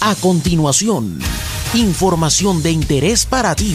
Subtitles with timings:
[0.00, 1.18] A continuación,
[1.74, 3.74] información de interés para ti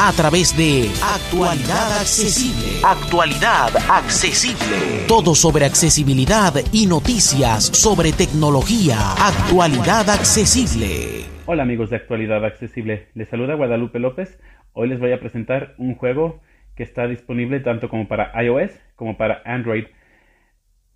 [0.00, 2.80] a través de Actualidad Accesible.
[2.82, 5.04] Actualidad Accesible.
[5.06, 8.96] Todo sobre accesibilidad y noticias sobre tecnología.
[9.20, 11.26] Actualidad Accesible.
[11.44, 14.40] Hola amigos de Actualidad Accesible, les saluda Guadalupe López.
[14.72, 16.40] Hoy les voy a presentar un juego
[16.76, 19.84] que está disponible tanto como para iOS como para Android.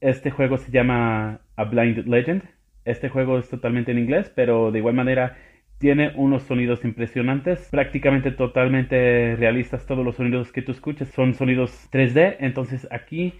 [0.00, 2.42] Este juego se llama A Blind Legend.
[2.84, 5.36] Este juego es totalmente en inglés, pero de igual manera
[5.78, 9.86] tiene unos sonidos impresionantes, prácticamente totalmente realistas.
[9.86, 13.34] Todos los sonidos que tú escuchas son sonidos 3D, entonces aquí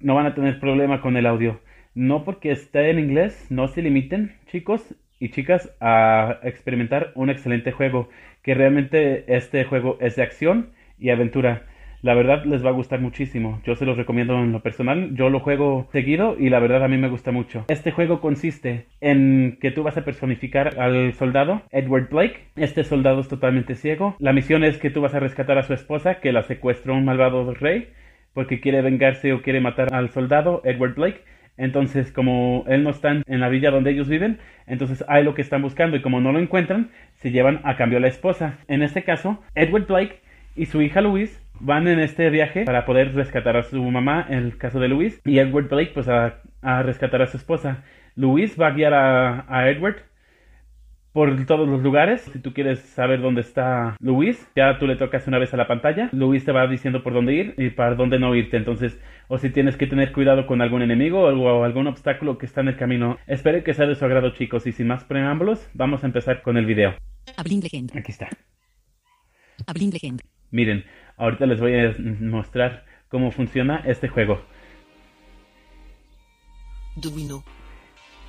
[0.00, 1.60] no van a tener problema con el audio.
[1.94, 7.72] No porque esté en inglés, no se limiten, chicos y chicas, a experimentar un excelente
[7.72, 8.08] juego.
[8.42, 11.66] Que realmente este juego es de acción y aventura.
[12.00, 13.60] La verdad les va a gustar muchísimo.
[13.64, 15.14] Yo se los recomiendo en lo personal.
[15.14, 17.64] Yo lo juego seguido y la verdad a mí me gusta mucho.
[17.68, 22.50] Este juego consiste en que tú vas a personificar al soldado Edward Blake.
[22.54, 24.14] Este soldado es totalmente ciego.
[24.20, 27.04] La misión es que tú vas a rescatar a su esposa que la secuestró un
[27.04, 27.88] malvado rey
[28.32, 31.24] porque quiere vengarse o quiere matar al soldado Edward Blake.
[31.56, 35.42] Entonces, como él no está en la villa donde ellos viven, entonces hay lo que
[35.42, 38.58] están buscando y como no lo encuentran, se llevan a cambio a la esposa.
[38.68, 40.20] En este caso, Edward Blake
[40.58, 44.38] y su hija Louise van en este viaje para poder rescatar a su mamá, en
[44.38, 46.40] el caso de Louise, y Edward Blake pues a,
[46.82, 47.84] rescatar a su esposa.
[48.16, 50.02] Louise va a guiar a, Edward
[51.12, 52.22] por todos los lugares.
[52.32, 55.68] Si tú quieres saber dónde está Louise, ya tú le tocas una vez a la
[55.68, 56.08] pantalla.
[56.12, 58.56] Louise te va diciendo por dónde ir y para dónde no irte.
[58.56, 62.60] Entonces, o si tienes que tener cuidado con algún enemigo o algún obstáculo que está
[62.60, 63.18] en el camino.
[63.26, 64.66] Espero que sea de su agrado, chicos.
[64.66, 66.94] Y sin más preámbulos, vamos a empezar con el video.
[67.96, 68.28] Aquí está.
[70.50, 70.84] Miren,
[71.16, 74.40] ahorita les voy a mostrar cómo funciona este juego.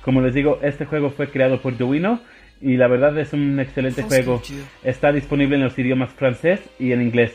[0.02, 2.20] Como les digo, este juego fue creado por Duino
[2.60, 4.42] y la verdad es un excelente juego.
[4.82, 7.32] Está disponible en los idiomas francés y en inglés.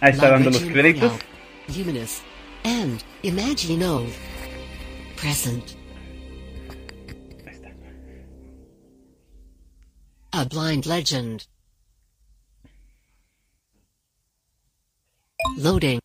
[0.00, 1.12] Ahí está dando los créditos.
[10.32, 11.46] A blind legend.
[15.56, 16.00] Loading.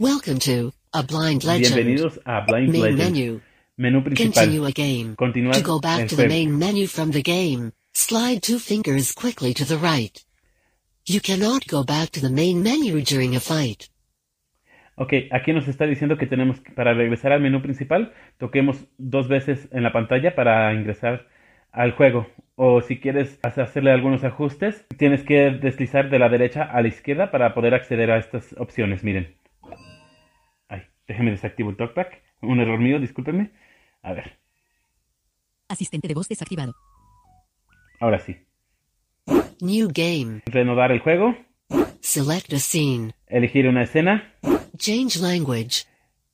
[0.00, 1.74] Welcome to A Blind Legend.
[1.74, 2.98] Bienvenidos a Blind main Legend.
[2.98, 3.40] Menu.
[3.78, 4.32] Menú principal.
[4.32, 5.14] Continue a game.
[5.52, 9.64] To go back to the main menu from the game, slide two fingers quickly to
[9.64, 10.24] the right.
[11.06, 13.88] You cannot go back to the main menu during a fight.
[14.96, 19.68] Ok, aquí nos está diciendo que tenemos, para regresar al menú principal, toquemos dos veces
[19.70, 21.29] en la pantalla para ingresar
[21.72, 22.26] al juego.
[22.56, 27.30] O si quieres hacerle algunos ajustes, tienes que deslizar de la derecha a la izquierda
[27.30, 29.02] para poder acceder a estas opciones.
[29.02, 29.34] Miren.
[30.68, 32.22] Ay, déjeme desactivo el talkback.
[32.42, 33.52] Un error mío, discúlpenme.
[34.02, 34.38] A ver.
[35.68, 36.74] Asistente de voz desactivado.
[37.98, 38.36] Ahora sí.
[39.60, 40.42] New game.
[40.46, 41.36] Renovar el juego.
[42.00, 43.12] Select a scene.
[43.26, 44.34] Elegir una escena.
[44.76, 45.84] Change language.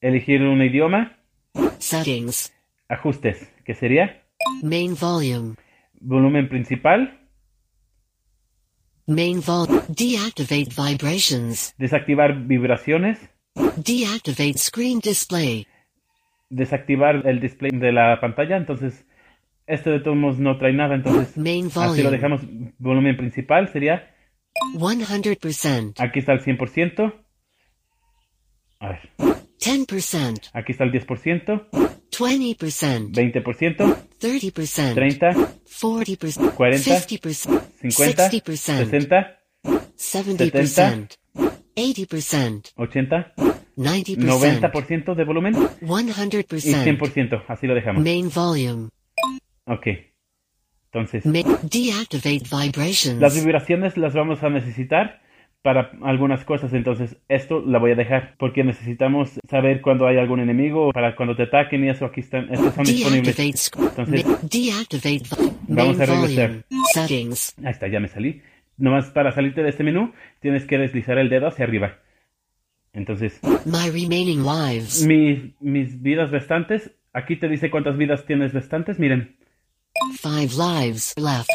[0.01, 1.19] Elegir un idioma.
[1.79, 2.53] Settings.
[2.89, 3.53] Ajustes.
[3.65, 4.26] ¿Qué sería?
[4.63, 5.57] Main volume.
[6.01, 7.29] Volumen principal.
[9.07, 9.83] Main volume.
[9.89, 11.75] Deactivate vibrations.
[11.79, 13.19] Desactivar vibraciones.
[13.77, 15.67] Deactivate screen display.
[16.51, 18.57] Desactivar el display de la pantalla.
[18.57, 19.07] Entonces,
[19.67, 20.95] este de todos modos no trae nada.
[20.95, 22.43] Entonces, Main así lo dejamos.
[22.79, 24.15] Volumen principal sería
[24.75, 25.95] 100%.
[25.99, 27.15] Aquí está el 100%.
[28.81, 29.11] A ver.
[29.19, 30.51] 10%.
[30.53, 31.69] Aquí está el 10%.
[32.19, 33.13] 20%.
[33.13, 33.97] 20%.
[34.21, 34.95] 30%.
[34.95, 35.35] 30.
[35.81, 36.55] 40%.
[36.55, 36.91] 40.
[36.91, 37.63] 50%.
[37.83, 38.31] 50.
[38.31, 38.91] 60%.
[38.91, 39.39] 60.
[39.97, 41.19] 70%.
[41.77, 42.73] 80%.
[42.77, 43.33] 80.
[43.77, 44.17] 90%.
[44.17, 45.55] 90% de volumen.
[45.55, 46.99] Y 100%.
[46.99, 47.45] 100%.
[47.49, 48.03] Así lo dejamos.
[48.03, 48.89] Main volume.
[49.67, 49.87] Ok.
[50.93, 53.21] Entonces, deactivate vibrations.
[53.21, 55.21] las vibraciones las vamos a necesitar
[55.67, 60.39] para algunas cosas, entonces esto la voy a dejar porque necesitamos saber cuando hay algún
[60.39, 63.37] enemigo para cuando te ataquen y eso aquí están, estos son disponibles.
[63.37, 64.25] Entonces,
[65.67, 66.65] vamos a regresar.
[66.95, 67.31] Ahí
[67.65, 68.43] está, ya me salí.
[68.77, 71.99] Nomás para salirte de este menú tienes que deslizar el dedo hacia arriba.
[72.93, 75.05] Entonces, My remaining lives.
[75.05, 79.35] mis, mis vidas restantes, aquí te dice cuántas vidas tienes restantes, miren.
[80.23, 81.51] Five lives left.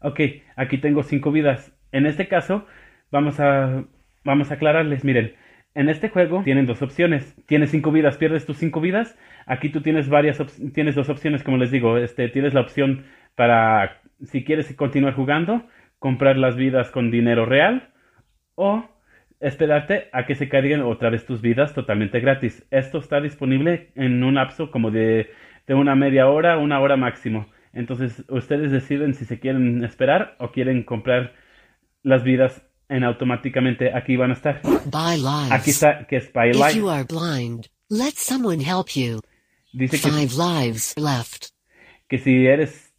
[0.00, 0.20] Ok,
[0.56, 1.70] aquí tengo cinco vidas.
[1.92, 2.64] En este caso,
[3.12, 3.84] vamos a,
[4.24, 5.34] vamos a aclararles, miren,
[5.74, 7.36] en este juego tienen dos opciones.
[7.46, 9.16] Tienes cinco vidas, pierdes tus cinco vidas.
[9.46, 10.38] Aquí tú tienes varias,
[10.74, 11.96] tienes dos opciones, como les digo.
[11.96, 13.04] Este, tienes la opción
[13.36, 15.66] para, si quieres continuar jugando,
[15.98, 17.90] comprar las vidas con dinero real
[18.54, 18.84] o
[19.40, 22.66] esperarte a que se carguen otra vez tus vidas totalmente gratis.
[22.70, 25.30] Esto está disponible en un lapso como de,
[25.66, 27.46] de una media hora, una hora máximo.
[27.72, 31.32] Entonces ustedes deciden si se quieren esperar o quieren comprar
[32.02, 34.60] las vidas en automáticamente aquí van a estar.
[34.62, 35.50] Buy lives.
[35.52, 36.78] Aquí está que es Buy If Life.
[36.78, 39.20] you are blind, let someone help you.
[39.72, 41.46] Dice que, Five lives left.
[42.08, 42.92] que si eres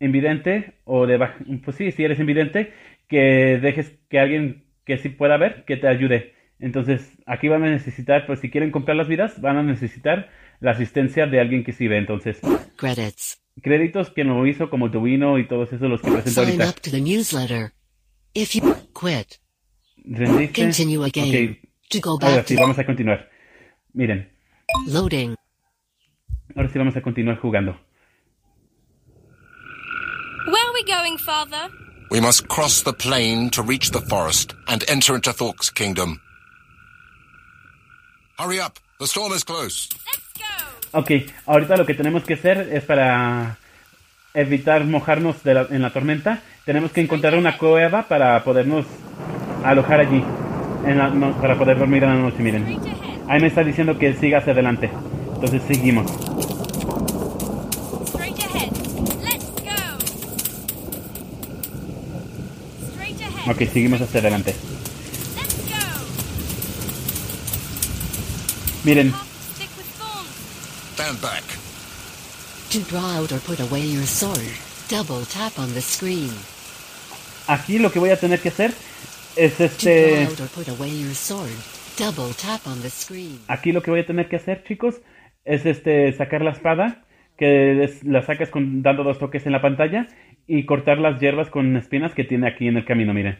[0.00, 1.18] invidente o de
[1.64, 2.72] pues sí, si eres invidente,
[3.08, 6.34] que dejes que alguien que sí pueda ver, que te ayude.
[6.58, 10.28] Entonces, aquí van a necesitar, pues si quieren comprar las vidas, van a necesitar
[10.60, 11.98] la asistencia de alguien que sí ve.
[11.98, 12.40] Entonces,
[12.76, 13.42] Credits.
[13.62, 16.68] créditos que lo hizo como Duino y todos esos los que presento ahorita.
[16.68, 17.72] up to the newsletter.
[18.34, 19.38] If you quit,
[20.08, 20.54] Rendirse.
[20.54, 21.50] continue again.
[21.50, 23.28] Ok, To go ahora back sí, to vamos a continuar.
[23.94, 24.28] Miren,
[24.86, 25.36] loading.
[26.56, 27.76] ahora sí vamos a continuar jugando.
[30.46, 31.68] Where are we going, Father?
[32.10, 36.20] We must cross the plain to reach the forest and enter into Thork's kingdom.
[38.38, 38.78] Hurry up!
[38.98, 39.88] The storm is close.
[40.06, 40.98] Let's go!
[41.00, 41.10] Ok,
[41.46, 43.56] ahorita lo que tenemos que hacer es para
[44.34, 48.86] evitar mojarnos de la- en la tormenta, tenemos que encontrar una cueva para podernos
[49.64, 50.22] alojar allí,
[50.86, 52.78] en la- no, para poder dormir en la noche, miren.
[53.28, 54.90] Ahí me está diciendo que siga hacia adelante,
[55.34, 56.10] entonces seguimos.
[63.48, 64.54] Ok, seguimos hacia adelante.
[68.84, 69.12] Miren.
[70.94, 71.61] Stand back.
[77.46, 78.72] Aquí lo que voy a tener que hacer
[79.36, 80.26] es To este...
[80.26, 81.52] draw out or put away your sword,
[81.98, 83.40] double tap on the screen.
[83.48, 84.94] Aquí lo que voy a tener que hacer, chicos,
[85.44, 87.04] es este sacar la espada,
[87.36, 90.08] que es- la sacas con, dando dos toques en la pantalla,
[90.46, 93.38] y cortar las hierbas con espinas que tiene aquí en el camino, miren.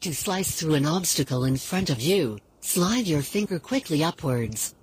[0.00, 4.74] To slice through an obstacle in front of you, slide your finger quickly upwards.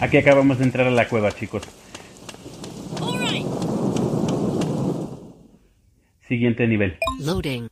[0.00, 1.62] Aquí acabamos de entrar a la cueva, chicos.
[3.00, 3.46] All right.
[6.30, 6.96] Siguiente nivel.
[7.18, 7.68] Loading.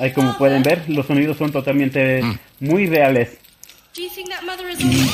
[0.00, 2.20] Ahí como pueden ver, los sonidos son totalmente
[2.58, 3.38] muy reales.
[3.96, 5.08] On?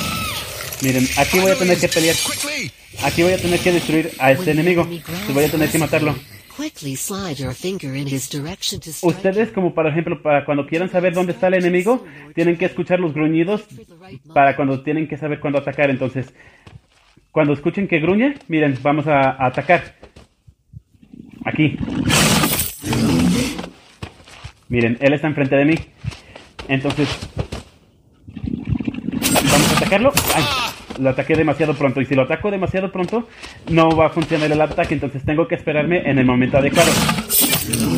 [0.81, 2.17] Miren, aquí voy a tener que pelear.
[3.03, 4.89] Aquí voy a tener que destruir a este enemigo.
[5.35, 6.17] voy a tener que matarlo.
[6.57, 10.67] Quickly slide your finger in his direction to strike Ustedes, como por ejemplo, para cuando
[10.67, 12.05] quieran saber dónde está el enemigo,
[12.35, 13.65] tienen que escuchar los gruñidos
[14.35, 15.89] para cuando tienen que saber cuándo atacar.
[15.89, 16.35] Entonces,
[17.31, 19.95] cuando escuchen que gruñe, miren, vamos a, a atacar.
[21.45, 21.77] Aquí.
[24.69, 25.75] Miren, él está enfrente de mí.
[26.69, 27.09] Entonces,
[29.51, 30.13] vamos a atacarlo.
[30.35, 30.45] Ay,
[30.99, 32.01] lo ataqué demasiado pronto.
[32.01, 33.29] Y si lo ataco demasiado pronto,
[33.71, 34.95] no va a funcionar el ataque.
[34.95, 36.91] Entonces tengo que esperarme en el momento adecuado.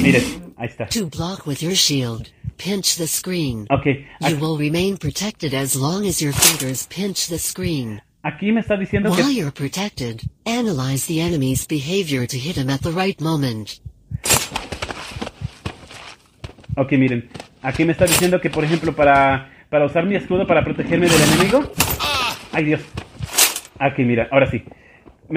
[0.02, 0.22] Miren,
[0.56, 0.86] ahí está.
[0.86, 3.66] To block with your shield, pinch the screen.
[3.70, 8.00] Ok, You aquí, will remain protected as long as your fingers pinch the screen.
[8.22, 9.34] aquí me está diciendo While que...
[9.34, 13.80] you're protected, analyze the enemy's behavior to hit him at the right moment.
[16.76, 17.28] Ok, miren.
[17.62, 21.20] Aquí me está diciendo que, por ejemplo, para, para usar mi escudo para protegerme del
[21.22, 21.70] enemigo...
[22.54, 22.80] ¡Ay, Dios!
[23.80, 24.62] Aquí, mira, ahora sí.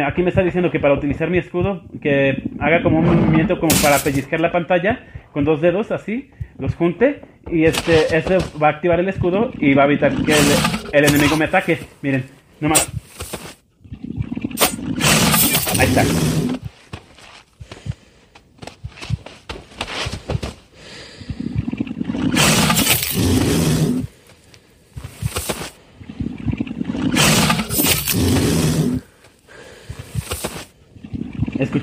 [0.05, 3.75] Aquí me está diciendo que para utilizar mi escudo, que haga como un movimiento como
[3.81, 4.99] para pellizcar la pantalla
[5.31, 9.73] con dos dedos, así, los junte, y este, este va a activar el escudo y
[9.73, 10.45] va a evitar que el,
[10.93, 11.79] el enemigo me ataque.
[12.01, 12.25] Miren,
[12.59, 12.87] nomás.
[15.79, 16.36] Ahí está.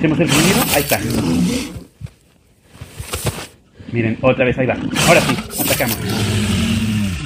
[0.05, 0.63] Escuchemos el sonido.
[0.75, 1.01] Ahí está.
[3.91, 4.77] Miren, otra vez, ahí va.
[5.09, 5.97] Ahora sí, atacamos.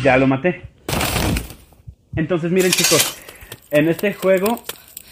[0.05, 0.63] Ya lo maté.
[2.15, 3.19] Entonces, miren chicos,
[3.73, 4.63] en este juego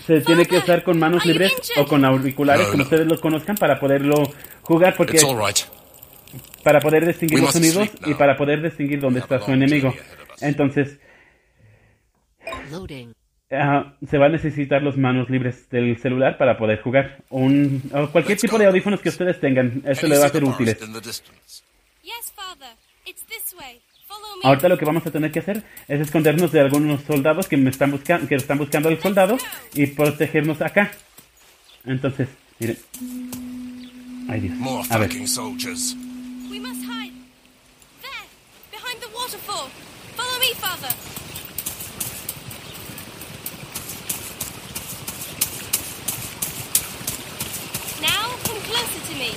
[0.06, 3.80] se tiene que usar con manos libres o con auriculares, como ustedes los conozcan, para
[3.80, 4.14] poderlo
[4.62, 5.18] jugar, porque
[6.62, 9.92] para poder distinguir We los sonidos y para poder distinguir dónde está su enemigo.
[10.40, 11.00] Entonces,
[13.50, 17.18] Ah, se va a necesitar las manos libres del celular para poder jugar.
[17.28, 18.58] O, un, o cualquier Let's tipo go.
[18.58, 19.82] de audífonos que ustedes tengan.
[19.86, 20.66] Eso le va a ser me.
[24.42, 27.70] Ahorita lo que vamos a tener que hacer es escondernos de algunos soldados que me
[27.70, 29.38] están buscando, que están buscando al soldado
[29.74, 30.90] y protegernos acá.
[31.84, 32.78] Entonces, miren.
[34.28, 34.56] Ay Dios.
[34.56, 35.08] More A ver.
[35.08, 35.96] flanking soldiers.
[36.50, 37.12] We must hide.
[38.02, 38.26] There,
[38.72, 39.68] behind the waterfall.
[40.16, 40.94] Follow me, father.
[48.00, 49.30] Now come closer to me.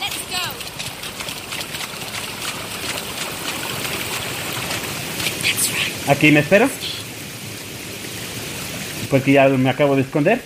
[0.00, 0.44] Let's go.
[5.42, 6.10] That's right.
[6.10, 6.68] Aquí me espero.
[9.10, 10.42] Porque ya me acabo de esconder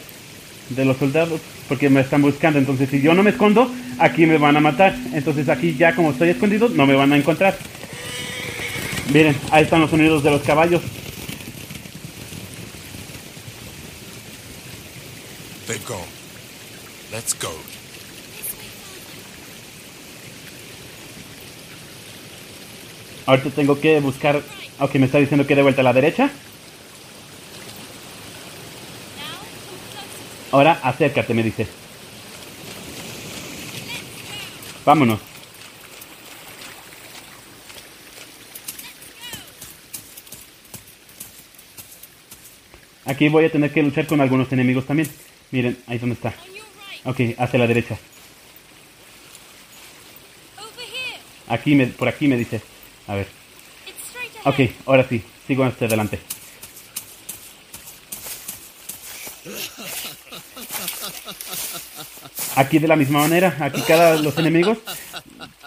[0.71, 1.41] de los soldados.
[1.69, 2.59] Porque me están buscando.
[2.59, 4.95] Entonces, si yo no me escondo, aquí me van a matar.
[5.13, 7.59] Entonces, aquí ya como estoy escondido, no me van a encontrar.
[9.13, 10.83] Miren, ahí están los sonidos de los caballos.
[15.67, 16.07] They've gone.
[17.13, 17.76] Let's go.
[23.27, 24.41] Ahorita tengo que buscar.
[24.79, 26.31] Ok, me está diciendo que de vuelta a la derecha.
[30.53, 31.67] Ahora acércate, me dice.
[34.85, 35.21] Vámonos.
[43.05, 45.11] Aquí voy a tener que luchar con algunos enemigos también.
[45.51, 46.33] Miren, ahí donde está.
[47.05, 47.99] Ok, hacia la derecha.
[51.49, 52.61] Aquí me, por aquí me dice.
[53.07, 53.29] A ver.
[54.45, 55.23] Ok, ahora sí.
[55.47, 56.21] Sigo hacia adelante.
[62.57, 64.79] Aquí de la misma manera, aquí cada los enemigos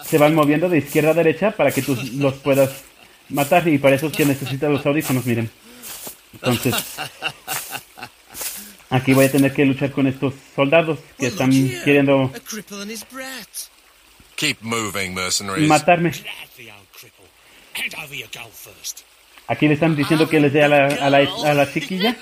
[0.04, 2.70] se van moviendo de izquierda a derecha para que tú los puedas
[3.28, 5.50] matar y para eso es que necesitas los audífonos, miren.
[6.34, 6.74] Entonces,
[8.90, 11.50] aquí voy a tener que luchar con estos soldados que están
[11.84, 12.32] queriendo
[15.68, 16.12] matarme.
[19.48, 22.16] Aquí le están diciendo que les dé a la, a la, a la chiquilla.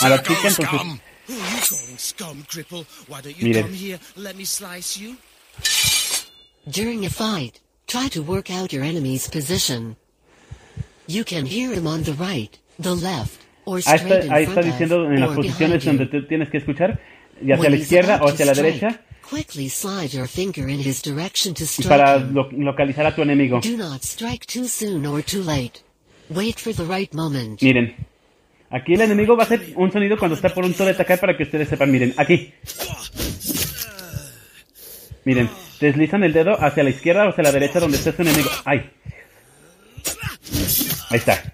[0.00, 0.98] A la chica, entonces- scum.
[1.28, 2.86] Who are you calling scum, cripple?
[3.08, 3.62] Why don't you Mire.
[3.62, 5.16] come here and let me slice you?
[6.70, 9.96] During a fight, try to work out your enemy's position.
[11.08, 14.42] You can hear him on the right, the left, or Ahí straight está, in ahí
[14.44, 17.00] está front diciendo of, en las posiciones donde tienes que escuchar,
[17.42, 21.54] y hacia la izquierda o hacia la derecha, quickly slide your finger in his direction
[21.54, 23.60] to strike para lo- localizar a tu enemigo.
[23.60, 25.82] Do not strike too soon or too late.
[26.28, 27.60] Wait for the right moment.
[27.62, 27.94] Miren,
[28.70, 31.36] aquí el enemigo va a hacer un sonido cuando está por un de atacar para
[31.36, 31.90] que ustedes sepan.
[31.90, 32.52] Miren, aquí.
[35.24, 38.48] Miren, deslizan el dedo hacia la izquierda o hacia la derecha donde está su enemigo.
[38.64, 38.90] ¡Ay!
[41.10, 41.52] Ahí está.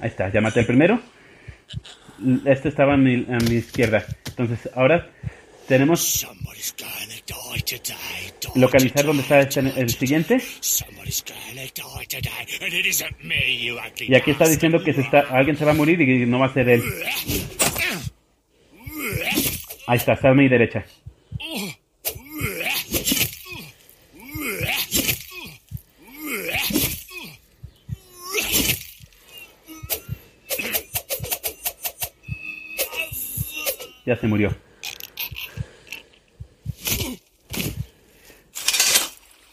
[0.00, 1.00] Ahí está, ya maté el primero.
[2.44, 4.04] Este estaba a mi, a mi izquierda.
[4.26, 5.08] Entonces, ahora
[5.68, 6.26] tenemos
[8.54, 10.40] localizar dónde está este- el siguiente.
[14.00, 16.46] Y aquí está diciendo que se está, alguien se va a morir y no va
[16.46, 16.82] a ser él.
[19.86, 20.84] Ahí está, está a mi derecha.
[34.10, 34.52] Ya se murió.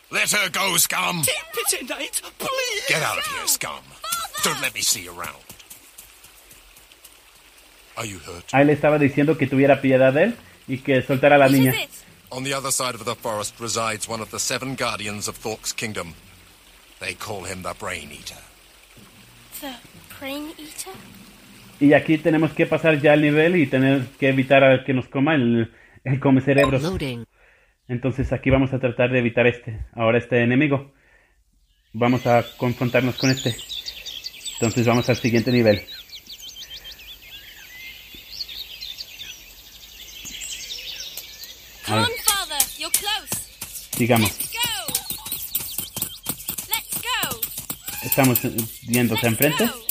[0.10, 1.22] Let her go, scum.
[1.22, 2.86] Pity, Nate, please!
[2.90, 3.84] Get out of here, scum.
[4.44, 5.44] Don't let me see you around.
[7.98, 8.48] Are you hurt?
[8.52, 10.38] Ahí le estaba diciendo que tuviera piedad de él
[10.68, 11.76] y que soltara a la niña.
[12.32, 15.72] On the other side of the forest resides one of the seven guardians of Thork's
[15.72, 16.16] kingdom.
[17.00, 18.42] They call him the Brain Eater.
[19.62, 19.76] The
[20.18, 20.98] brain eater?
[21.80, 25.08] Y aquí tenemos que pasar ya el nivel y tener que evitar a que nos
[25.08, 25.72] coma el,
[26.04, 26.82] el come cerebros.
[26.82, 27.26] Loading.
[27.88, 30.94] Entonces aquí vamos a tratar de evitar este, ahora este enemigo.
[31.94, 33.56] Vamos a confrontarnos con este.
[34.54, 35.82] Entonces vamos al siguiente nivel.
[41.86, 42.58] A Come ver, on, father.
[42.80, 43.30] You're close.
[43.98, 44.32] sigamos.
[48.04, 48.42] Estamos
[48.84, 49.66] yendo hacia Let's enfrente.
[49.66, 49.88] go.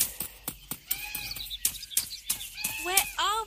[2.86, 3.45] we, Father?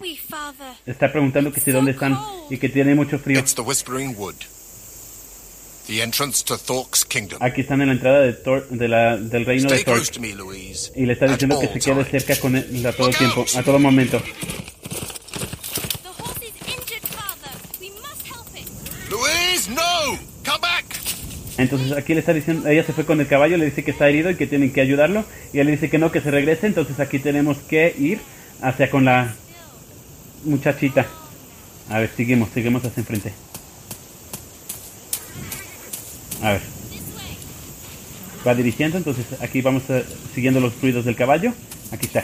[0.86, 2.18] Está preguntando que si dónde están
[2.50, 3.40] y que tiene mucho frío.
[3.40, 4.36] It's the Whispering Wood.
[5.88, 7.42] The entrance to Thork's kingdom.
[7.42, 9.98] Aquí están en la entrada de Thor- de la- del reino de Thor.
[10.96, 13.80] Y le está diciendo que se quede cerca con él a todo tiempo, a todo
[13.80, 14.22] momento.
[21.58, 24.08] Entonces aquí le está diciendo, ella se fue con el caballo, le dice que está
[24.08, 25.26] herido y que tienen que ayudarlo.
[25.54, 26.68] Y él le dice que no, que se regrese.
[26.68, 28.20] Entonces aquí tenemos que ir
[28.62, 29.34] hacia con la
[30.44, 31.06] muchachita.
[31.90, 33.34] A ver, seguimos, seguimos hacia enfrente.
[36.42, 36.62] A ver,
[38.48, 41.54] va dirigiendo, entonces aquí vamos eh, siguiendo los ruidos del caballo.
[41.92, 42.24] Aquí está.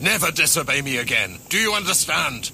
[0.00, 1.38] Never disobey me again.
[1.48, 2.50] Do you understand?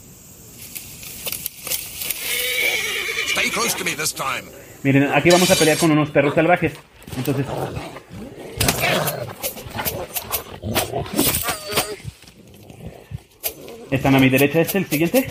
[3.26, 4.44] Stay close to me this time.
[4.82, 6.72] Miren, aquí vamos a pelear con unos perros salvajes.
[7.16, 7.46] Entonces.
[13.90, 15.26] Están a mi derecha, este, el siguiente.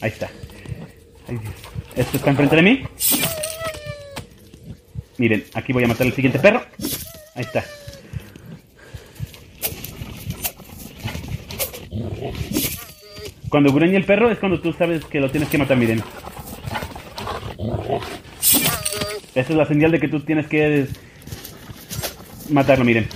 [0.00, 0.30] Ahí está.
[1.28, 1.38] Ay.
[1.94, 2.84] Este está enfrente de mí.
[5.18, 6.62] Miren, aquí voy a matar al siguiente perro.
[7.34, 7.64] Ahí está.
[13.48, 16.02] Cuando gruñe el perro es cuando tú sabes que lo tienes que matar, miren.
[19.34, 20.86] Esa es la señal de que tú tienes que
[22.50, 23.08] matarlo, miren.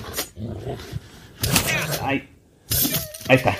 [2.02, 2.28] Ahí.
[3.28, 3.56] Ahí está.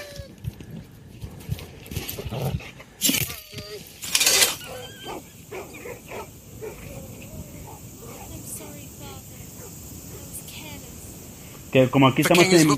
[11.73, 12.69] Que como aquí estamos en-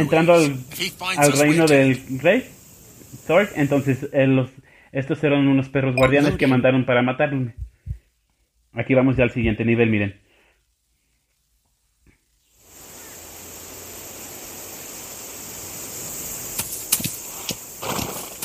[0.00, 2.46] entrando al, reino del rey,
[3.26, 4.48] Thor, entonces eh, los,
[4.90, 7.54] estos eran unos perros guardianes que mandaron para matarme.
[8.72, 10.18] Aquí vamos ya al siguiente nivel, miren.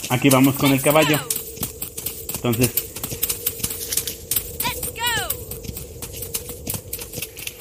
[0.10, 1.20] Aquí vamos con el caballo.
[2.36, 2.72] Entonces,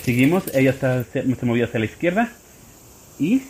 [0.04, 0.44] seguimos.
[0.54, 2.32] Ella está, se, se movió hacia la izquierda.
[3.18, 3.42] Y,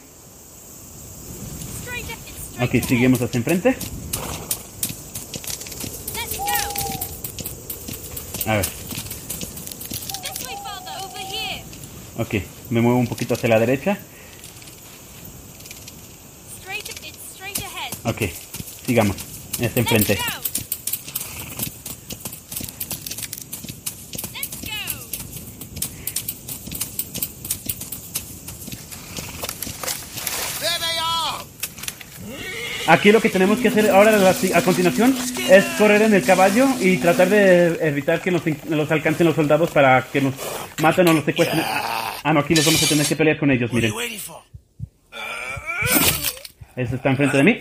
[2.61, 3.77] ok, seguimos hacia enfrente.
[8.47, 8.67] A ver,
[12.17, 12.35] ok,
[12.71, 13.99] me muevo un poquito hacia la derecha.
[18.05, 18.23] Ok,
[18.87, 19.17] sigamos.
[19.55, 20.19] Hacia enfrente.
[32.89, 34.17] Aquí lo que tenemos que hacer ahora
[34.55, 35.17] a continuación
[35.51, 39.71] es correr en el caballo y tratar de evitar que nos, los alcancen los soldados
[39.73, 40.35] para que nos
[40.81, 41.63] maten o los secuestren.
[41.65, 43.93] Ah, no, aquí los vamos a tener que pelear con ellos, miren.
[46.77, 47.59] Ese está enfrente de mí.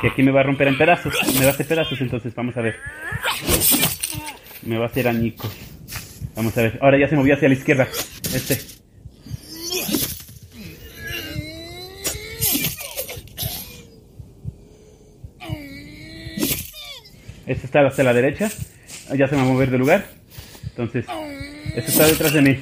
[0.00, 1.14] Que aquí me va a romper en pedazos.
[1.34, 2.76] Me va a hacer pedazos, entonces vamos a ver.
[4.62, 5.50] Me va a hacer añicos.
[6.34, 6.78] Vamos a ver.
[6.82, 7.88] Ahora ya se movió hacia la izquierda.
[8.34, 8.76] Este.
[17.46, 18.50] Este está hacia la derecha.
[19.14, 20.04] Ya se va a mover de lugar.
[20.64, 21.06] Entonces,
[21.74, 22.58] este está detrás de mí.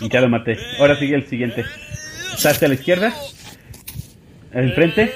[0.00, 0.56] Y ya lo maté.
[0.78, 1.64] Ahora sigue el siguiente.
[2.38, 3.12] Está hacia la izquierda.
[4.52, 5.12] Enfrente.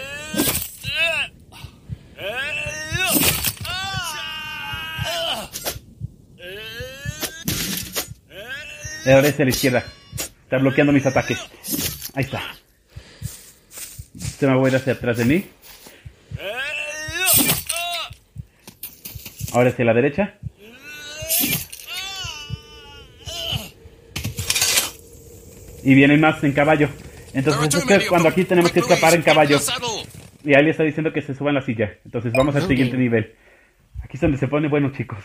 [9.07, 9.85] Ahora es a la izquierda.
[10.43, 11.39] Está bloqueando mis ataques.
[12.15, 12.43] Ahí está.
[14.19, 15.47] Se me va a ir hacia atrás de mí.
[19.53, 20.35] Ahora hacia la derecha.
[25.85, 26.89] Y vienen más en caballo.
[27.35, 29.59] Entonces es cuando aquí tenemos que escapar en caballo.
[30.45, 31.95] Y ahí le está diciendo que se suba en la silla.
[32.05, 33.35] Entonces vamos al siguiente nivel.
[34.03, 35.19] Aquí es donde se pone bueno, chicos.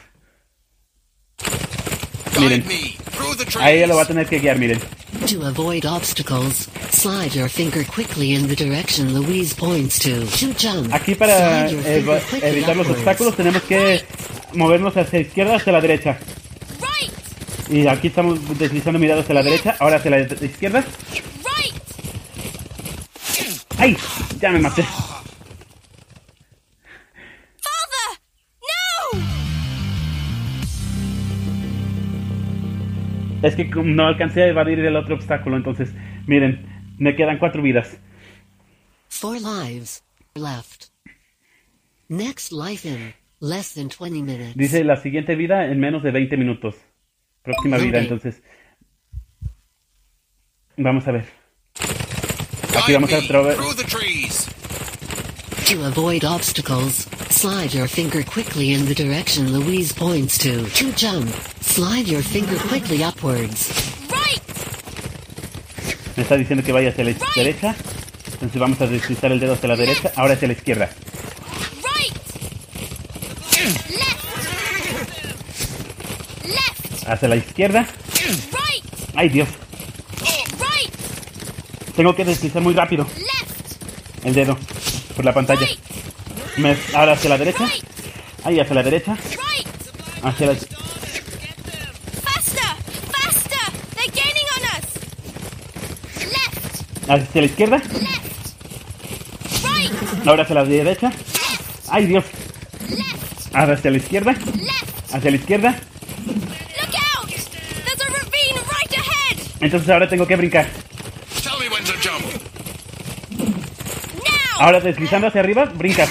[2.39, 2.63] Miren.
[2.67, 3.65] me through the trees.
[3.65, 4.80] A ella lo va a tener que guiar, miren.
[5.28, 10.26] To avoid obstacles, slide your finger quickly in the direction Louise points to.
[10.26, 14.02] To jump, Aquí para quickly evitar los obstáculos tenemos que
[14.54, 16.20] movernos hacia la izquierda, hacia la derecha.
[16.80, 17.72] Right.
[17.72, 20.86] Y aquí estamos deslizando miradas hacia la derecha, ahora hacia la izquierda.
[23.78, 23.96] ¡Ay!
[24.40, 24.84] Ya me maté.
[27.63, 28.20] Father.
[28.62, 29.20] No.
[33.48, 35.94] Es que como no alcancé a evadir el otro obstáculo, entonces,
[36.26, 36.66] miren,
[36.98, 38.00] Me quedan cuatro vidas.
[39.10, 40.04] Four lives
[40.36, 40.86] left.
[42.10, 44.56] Next life in less than 20 minutes.
[44.56, 46.76] Dice la siguiente vida en menos de 20 minutos.
[47.44, 48.42] Próxima vida, entonces.
[50.76, 51.47] Vamos a ver.
[52.78, 53.22] Aquí vamos a
[53.88, 54.48] trees.
[55.66, 60.63] To avoid obstacles, slide your finger quickly in the direction Louise points to.
[60.70, 61.30] To jump,
[61.62, 63.70] slide your finger quickly upwards.
[64.10, 64.42] Right!
[66.16, 67.76] Me está diciendo que vaya hacia la derecha.
[68.34, 70.12] Entonces vamos a deslizar el dedo hacia la derecha.
[70.16, 70.90] Ahora hacia la izquierda.
[71.84, 72.13] Right!
[73.90, 74.24] Left!
[76.46, 77.08] Left!
[77.08, 77.88] Hacia la izquierda.
[78.52, 78.86] Right!
[79.16, 79.50] ¡Ay, Dios!
[81.98, 84.26] Tengo que deslizar muy rápido Left!
[84.26, 84.58] el dedo
[85.16, 85.68] por la pantalla.
[86.58, 87.68] Me- ahora hacia la derecha.
[88.44, 89.18] Ahí, hacia la derecha.
[90.24, 90.54] Hacia la...
[97.10, 97.82] Hacia la izquierda.
[100.26, 101.12] Ahora hacia la derecha.
[101.90, 102.26] ¡Ay, Dios!
[103.54, 104.36] Ahora hacia la izquierda.
[105.14, 105.80] Hacia la izquierda.
[109.60, 110.68] Entonces ahora tengo que brincar.
[111.44, 112.24] Tell me when to jump.
[114.24, 114.47] Now!
[114.60, 116.10] Ahora deslizando hacia arriba, brincas.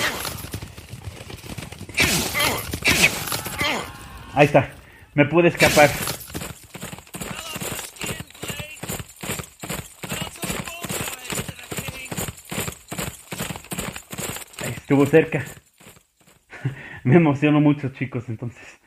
[4.34, 4.70] Ahí está.
[5.14, 5.90] Me pude escapar.
[14.64, 15.44] Estuvo cerca.
[17.04, 18.78] Me emociono mucho, chicos, entonces.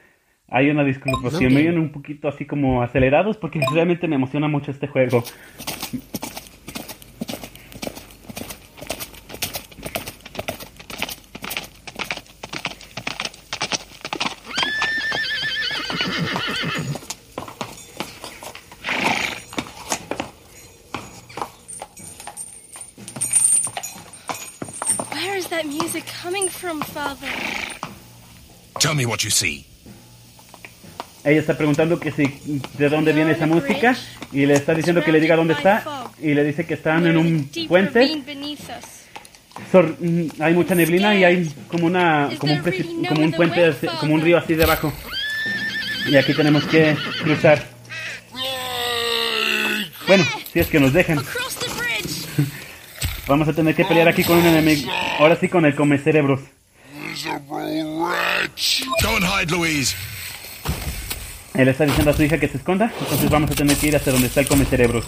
[0.51, 4.47] Hay una disculpa si me vienen un poquito así como acelerados porque realmente me emociona
[4.47, 5.23] mucho este juego.
[25.13, 27.29] Where is that music coming from, Father?
[28.79, 29.65] Tell me what you see.
[31.23, 32.23] Ella está preguntando que si
[32.77, 33.95] de dónde viene esa música
[34.31, 37.17] y le está diciendo que le diga dónde está y le dice que están en
[37.17, 38.05] un puente.
[39.71, 42.59] Sor- mm, hay mucha neblina y hay como una como un,
[43.09, 44.93] como un puente como un río así debajo.
[46.07, 47.61] Y aquí tenemos que cruzar.
[50.07, 51.19] Bueno, si es que nos dejan.
[53.27, 54.89] Vamos a tener que pelear aquí con un enemigo.
[55.19, 56.39] Ahora sí con el come cerebros.
[59.03, 59.95] Go and hide, Louise.
[61.53, 63.95] Él está diciendo a su hija que se esconda, entonces vamos a tener que ir
[63.95, 65.05] hasta donde está el come cerebros.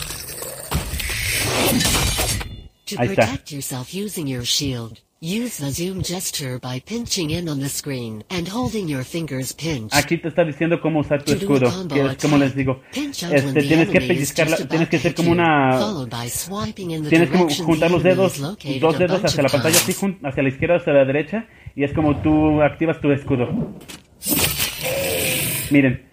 [2.86, 3.25] To Ahí está.
[3.27, 8.25] protect yourself using your shield, use the zoom gesture by pinching in on the screen
[8.29, 9.93] and holding your fingers pinched.
[9.93, 12.81] Aquí te está diciendo cómo usar tu escudo, que es como les digo.
[12.93, 15.79] Este, tienes que pellizcarla, tienes que como una
[17.07, 20.75] Tienes direction juntar los dedos, dos a dedos hacia la pantalla así, hacia la izquierda,
[20.77, 23.49] hacia la derecha, y es como tú activas tu escudo.
[25.69, 26.03] Miren,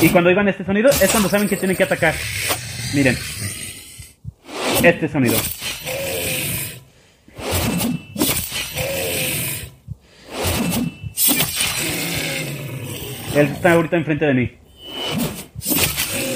[0.00, 2.14] y cuando oigan este sonido es cuando saben que tienen que atacar.
[2.94, 3.16] Miren,
[4.82, 5.36] este sonido.
[13.34, 14.50] Él está ahorita enfrente de mí.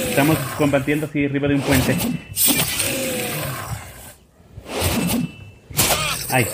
[0.09, 1.95] Estamos combatiendo así arriba de un puente.
[6.31, 6.47] Ay.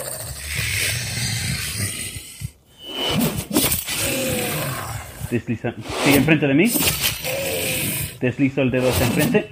[5.33, 5.73] Desliza.
[6.05, 6.71] Sigue enfrente de mí.
[8.21, 9.49] Deslizo el dedo hacia enfrente.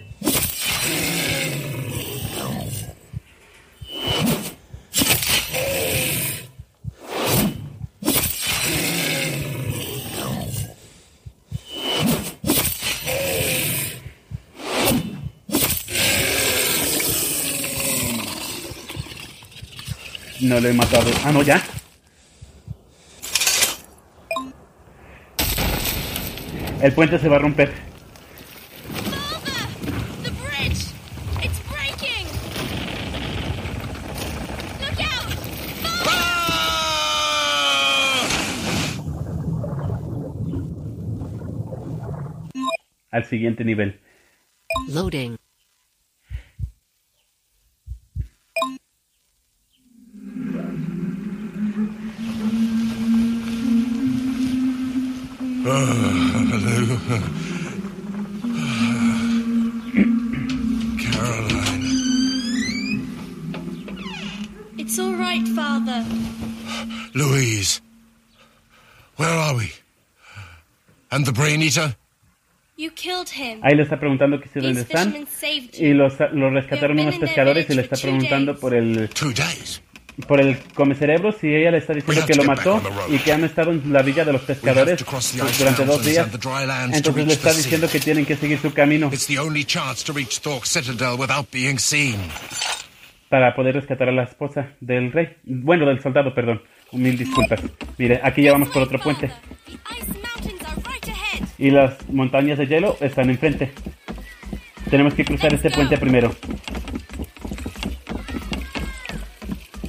[20.41, 21.09] No lo he matado.
[21.25, 21.59] Ah, no, ya.
[26.81, 27.71] El puente se va a romper.
[43.11, 43.99] Al siguiente nivel.
[44.87, 45.37] Loading.
[62.11, 63.07] Caroline.
[64.77, 66.05] It's all right, Father.
[67.13, 67.81] Louise.
[69.17, 69.71] Where are we?
[71.11, 71.95] And the Brain Eater?
[72.77, 73.61] You killed him.
[73.63, 75.11] Ahí le está preguntando que si These dónde están.
[75.11, 75.93] fishermen saved Y you.
[75.95, 78.61] los, los rescataron unos been in their pescadores y le está two preguntando days.
[78.61, 79.81] por el Two days.
[80.28, 83.43] Por el come cerebros y ella le está diciendo que lo mató y que han
[83.43, 85.04] estado en la villa de los pescadores
[85.58, 86.28] durante dos días.
[86.91, 89.10] Entonces le está diciendo que tienen que seguir su camino
[93.30, 95.38] para poder rescatar a la esposa del rey.
[95.45, 96.62] Bueno, del soldado, perdón.
[96.91, 97.62] Mil disculpas.
[97.97, 99.32] Mire, aquí ya vamos por otro puente.
[101.58, 103.71] Y las montañas de hielo están enfrente.
[104.89, 106.36] Tenemos que cruzar este puente primero.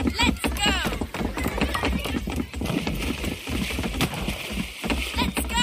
[0.04, 0.70] Let's go.
[5.16, 5.62] Let's go.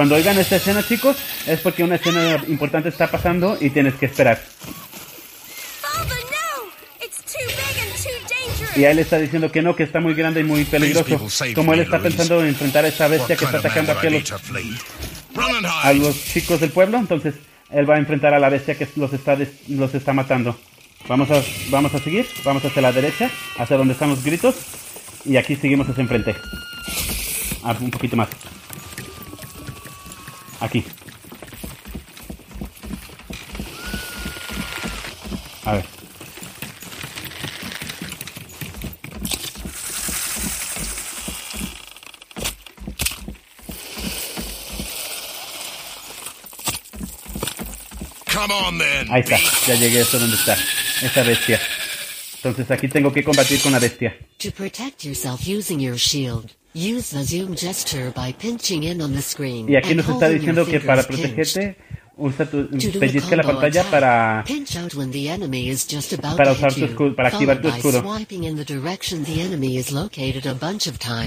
[0.00, 1.14] Cuando oigan esta escena, chicos,
[1.46, 4.38] es porque una escena importante está pasando y tienes que esperar.
[5.82, 7.04] Father, no!
[7.04, 8.78] It's too big and too dangerous.
[8.78, 11.20] Y a él está diciendo que no, que está muy grande y muy peligroso.
[11.54, 14.32] Como él está pensando en enfrentar a esta bestia que está atacando aquí a los,
[15.84, 16.96] a los chicos del pueblo.
[16.96, 17.34] Entonces
[17.68, 19.36] él va a enfrentar a la bestia que los está,
[19.68, 20.58] los está matando.
[21.08, 24.54] Vamos a, vamos a seguir, vamos hacia la derecha, hacia donde están los gritos.
[25.26, 26.36] Y aquí seguimos hacia enfrente.
[27.62, 28.30] Ah, un poquito más.
[30.60, 30.84] Aquí.
[35.64, 35.84] A ver.
[48.32, 49.10] Come on then!
[49.10, 50.56] Ahí está, ya llegué hasta donde está
[51.02, 51.60] esa bestia.
[52.42, 54.16] Entonces aquí tengo que combatir con la bestia.
[54.38, 59.20] To protect yourself using your shield, use the zoom gesture by pinching in on the
[59.20, 59.68] screen.
[59.68, 61.76] Y aquí nos está diciendo que para protegerte
[62.16, 62.66] usa tu,
[62.98, 64.44] pellizca la pantalla para
[66.36, 68.02] para usar tu escudo- para activar tu escudo.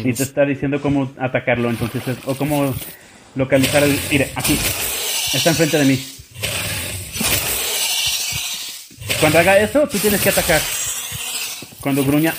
[0.09, 2.73] y te está diciendo cómo atacarlo, entonces es- o cómo
[3.35, 4.57] localizar el mire, aquí.
[5.33, 5.99] Está enfrente de mí.
[9.19, 10.61] Cuando haga eso, tú tienes que atacar.
[11.83, 12.33] Cuando gruña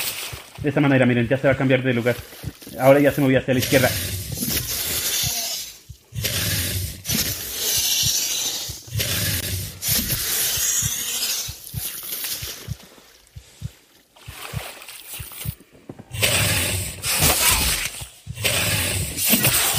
[0.63, 2.17] de esta manera, miren, ya se va a cambiar de lugar.
[2.81, 3.91] Ahora ya se movió hacia la izquierda.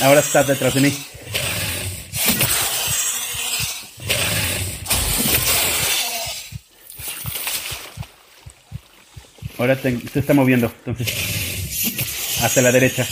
[0.04, 1.15] Ahora estás detrás de mí.
[9.66, 11.08] Ahora te- se está moviendo, entonces
[12.44, 13.04] hacia la derecha.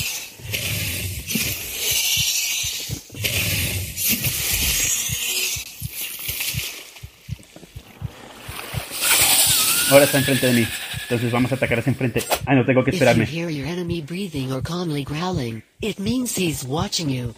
[9.91, 10.67] Ahora está enfrente de mí,
[11.03, 12.23] entonces vamos a atacar hacia enfrente.
[12.45, 13.25] Ah, no tengo que If you esperarme.
[13.25, 17.35] hear your enemy breathing or calmly growling, it means he's watching you.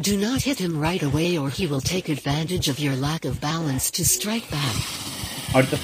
[0.00, 3.40] Do not hit him right away or he will take advantage of your lack of
[3.40, 4.76] balance to strike back.
[5.52, 5.78] Ahorita.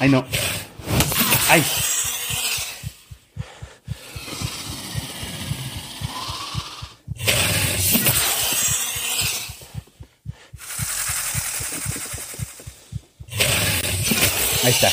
[0.00, 0.24] Ay, no.
[1.52, 1.64] Ay.
[14.62, 14.92] Ahí está.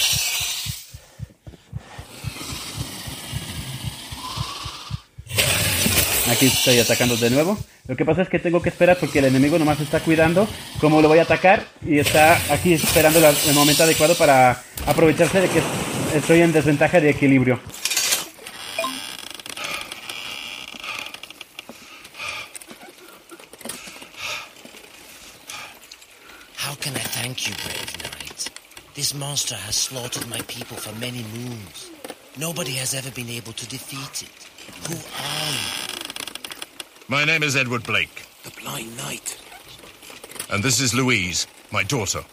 [6.32, 7.56] Aquí estoy atacando de nuevo.
[7.88, 10.48] Lo que pasa es que tengo que esperar porque el enemigo nomás está cuidando
[10.82, 15.50] cómo lo voy a atacar y está aquí esperando el momento adecuado para aprovecharse de
[15.50, 15.62] que
[16.13, 17.60] estoy en desventaja de equilibrio.
[26.56, 28.50] How can I thank you, brave knight?
[28.93, 31.91] This monster has slaughtered my people for many moons.
[32.38, 34.88] Nobody has ever been able to defeat it.
[34.88, 35.93] Who are you?
[37.08, 39.38] My name is Edward Blake, The Blind Knight.
[40.50, 42.24] and this is Louise, my daughter.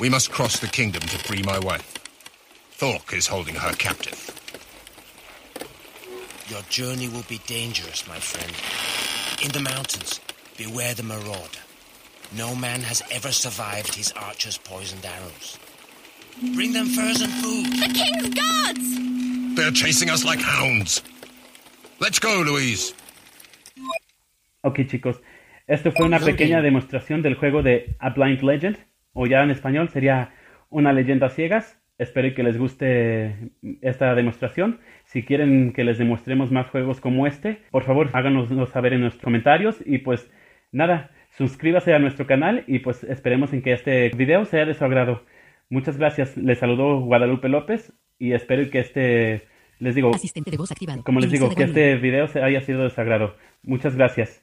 [0.00, 1.99] We must cross the kingdom to free my wife.
[2.80, 4.16] Thork is holding her captive.
[6.48, 8.56] Your journey will be dangerous, my friend.
[9.44, 10.18] In the mountains,
[10.56, 11.60] beware the marauder.
[12.34, 15.58] No man has ever survived his archer's poisoned arrows.
[16.54, 17.66] Bring them furs and food.
[17.66, 19.56] The king's guards!
[19.56, 21.02] They're chasing us like hounds.
[21.98, 22.94] Let's go, Louise.
[24.64, 25.20] Ok chicos,
[25.66, 28.78] esto fue una pequeña demostración del juego de A Blind Legend,
[29.12, 30.32] o ya en español sería
[30.70, 31.76] una leyenda a ciegas.
[32.00, 33.50] Espero que les guste
[33.82, 34.80] esta demostración.
[35.04, 39.22] Si quieren que les demostremos más juegos como este, por favor háganoslo saber en nuestros
[39.22, 40.30] comentarios y pues
[40.72, 44.82] nada, suscríbase a nuestro canal y pues esperemos en que este video sea de su
[44.82, 45.26] agrado.
[45.68, 49.46] Muchas gracias, les saludó Guadalupe López y espero que este
[49.78, 51.04] Les digo, Asistente de voz activado.
[51.04, 53.36] como les digo, que este video se haya sido de sagrado.
[53.62, 54.42] Muchas gracias.